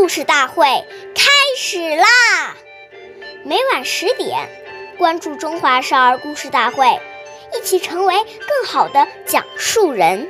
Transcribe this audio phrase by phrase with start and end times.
[0.00, 0.64] 故事大会
[1.14, 2.06] 开始啦！
[3.44, 4.48] 每晚十点，
[4.96, 6.86] 关注《中华少儿故事大会》，
[7.54, 10.26] 一起成为更好的讲述人。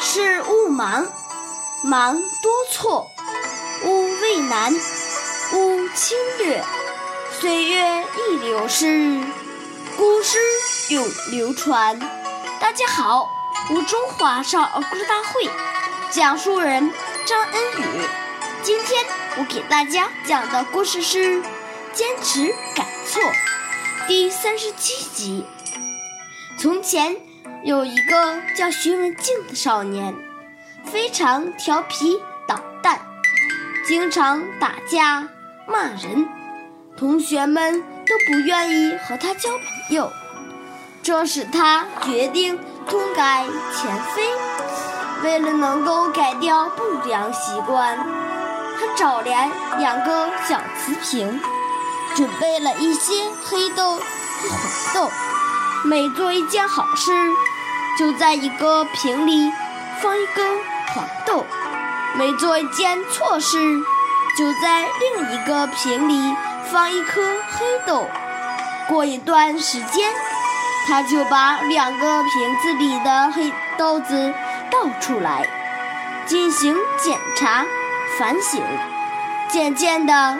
[0.00, 1.06] 事勿忙，
[1.84, 3.06] 忙多错；
[3.84, 4.74] 勿畏难，
[5.52, 6.60] 勿轻略。
[7.38, 9.20] 岁月易流逝，
[9.96, 10.38] 古诗
[10.88, 12.00] 永流传。
[12.60, 13.30] 大家好。
[13.70, 15.50] 我中华少儿故事大会
[16.10, 16.92] 讲述人
[17.24, 18.02] 张恩宇，
[18.62, 19.02] 今天
[19.38, 21.42] 我给大家讲的故事是
[21.94, 23.22] 《坚持改错》
[24.06, 25.46] 第三十七集。
[26.58, 27.16] 从前
[27.64, 30.14] 有一个叫徐文静的少年，
[30.84, 33.00] 非常调皮捣蛋，
[33.86, 35.26] 经常打架
[35.66, 36.28] 骂人，
[36.98, 40.12] 同学们都不愿意和他交朋友，
[41.02, 42.60] 这使他决定。
[42.88, 44.22] 痛改前非，
[45.22, 51.40] 为了能够改掉不良习惯，他找来两个小瓷瓶，
[52.14, 53.12] 准备了一些
[53.44, 54.02] 黑豆和
[54.50, 54.60] 黄
[54.94, 55.10] 豆。
[55.84, 57.12] 每做一件好事，
[57.98, 59.52] 就在一个瓶里
[60.00, 60.58] 放一根
[60.94, 61.44] 黄豆；
[62.16, 63.58] 每做一件错事，
[64.36, 66.34] 就在另一个瓶里
[66.70, 68.06] 放一颗黑豆。
[68.88, 70.12] 过一段时间。
[70.86, 74.32] 他就把两个瓶子里的黑豆子
[74.70, 75.48] 倒出来，
[76.26, 77.64] 进行检查、
[78.18, 78.62] 反省。
[79.48, 80.38] 渐渐的，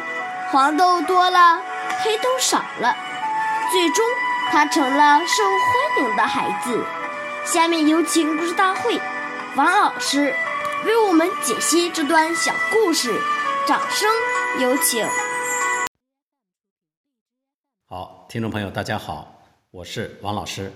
[0.50, 1.60] 黄豆多了，
[2.02, 2.94] 黑豆少了，
[3.70, 4.04] 最终
[4.50, 6.84] 他成了受欢迎的孩子。
[7.44, 9.00] 下面有请故事大会
[9.54, 10.34] 王老师
[10.84, 13.20] 为我们解析这段小故事，
[13.66, 14.08] 掌声
[14.60, 15.06] 有请。
[17.88, 19.33] 好，听众朋友，大家好。
[19.74, 20.70] 我是王老师，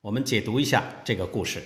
[0.00, 1.62] 我们解读一下这个故事。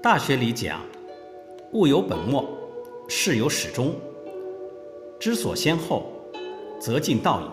[0.00, 0.86] 大学里讲
[1.74, 2.48] “物有本末，
[3.08, 3.92] 事有始终，
[5.18, 6.12] 知所先后，
[6.80, 7.44] 则近道矣”。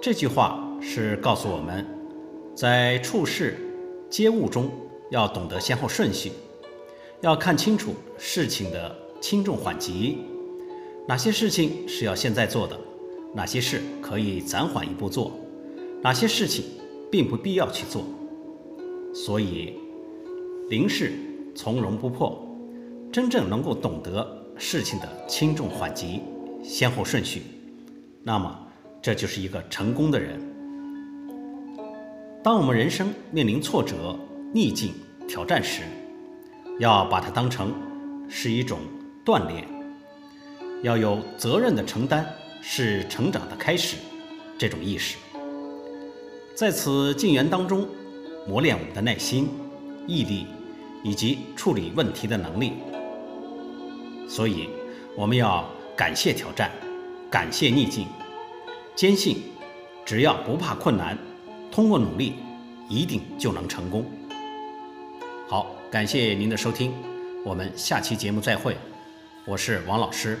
[0.00, 1.86] 这句话是告诉我们，
[2.54, 3.58] 在处事
[4.08, 4.70] 接物中
[5.10, 6.32] 要懂得先后顺序，
[7.20, 10.24] 要看清楚事情的轻重缓急，
[11.06, 12.85] 哪些事情是要现在做的。
[13.36, 15.38] 哪些事可以暂缓一步做，
[16.02, 16.64] 哪些事情
[17.12, 18.02] 并不必要去做。
[19.14, 19.74] 所以，
[20.70, 21.12] 临事
[21.54, 22.42] 从容不迫，
[23.12, 24.26] 真正能够懂得
[24.56, 26.22] 事情的轻重缓急、
[26.62, 27.42] 先后顺序，
[28.22, 28.58] 那么
[29.02, 30.40] 这就是一个成功的人。
[32.42, 34.18] 当我们人生面临挫折、
[34.54, 34.94] 逆境、
[35.28, 35.82] 挑战时，
[36.78, 37.70] 要把它当成
[38.30, 38.78] 是一种
[39.26, 39.68] 锻炼，
[40.82, 42.26] 要有责任的承担。
[42.62, 43.96] 是成长的开始，
[44.58, 45.16] 这种意识，
[46.54, 47.86] 在此静园当中，
[48.46, 49.48] 磨练我们的耐心、
[50.06, 50.46] 毅力
[51.02, 52.74] 以及处理问题的能力。
[54.28, 54.68] 所以，
[55.16, 56.70] 我们要感谢挑战，
[57.30, 58.06] 感谢逆境，
[58.94, 59.38] 坚信
[60.04, 61.16] 只要不怕困难，
[61.70, 62.34] 通过努力，
[62.88, 64.04] 一定就能成功。
[65.48, 66.92] 好，感谢您的收听，
[67.44, 68.76] 我们下期节目再会，
[69.44, 70.40] 我是王老师。